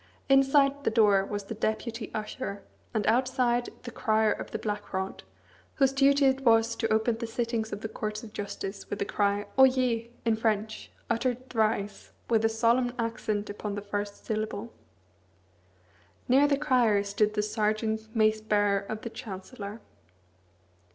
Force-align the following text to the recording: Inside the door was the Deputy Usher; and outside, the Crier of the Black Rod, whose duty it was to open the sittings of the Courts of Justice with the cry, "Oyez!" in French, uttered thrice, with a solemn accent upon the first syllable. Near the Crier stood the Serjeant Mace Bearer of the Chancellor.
Inside 0.29 0.83
the 0.83 0.89
door 0.89 1.23
was 1.23 1.43
the 1.43 1.53
Deputy 1.53 2.09
Usher; 2.15 2.63
and 2.91 3.05
outside, 3.05 3.69
the 3.83 3.91
Crier 3.91 4.31
of 4.31 4.49
the 4.49 4.57
Black 4.57 4.93
Rod, 4.93 5.21
whose 5.75 5.93
duty 5.93 6.25
it 6.25 6.41
was 6.41 6.75
to 6.77 6.91
open 6.91 7.17
the 7.19 7.27
sittings 7.27 7.71
of 7.71 7.81
the 7.81 7.87
Courts 7.87 8.23
of 8.23 8.33
Justice 8.33 8.89
with 8.89 8.97
the 8.97 9.05
cry, 9.05 9.45
"Oyez!" 9.59 10.09
in 10.25 10.37
French, 10.37 10.91
uttered 11.07 11.51
thrice, 11.51 12.13
with 12.31 12.43
a 12.43 12.49
solemn 12.49 12.93
accent 12.97 13.47
upon 13.51 13.75
the 13.75 13.81
first 13.83 14.25
syllable. 14.25 14.73
Near 16.27 16.47
the 16.47 16.57
Crier 16.57 17.03
stood 17.03 17.35
the 17.35 17.43
Serjeant 17.43 18.07
Mace 18.15 18.41
Bearer 18.41 18.79
of 18.79 19.01
the 19.01 19.09
Chancellor. 19.11 19.81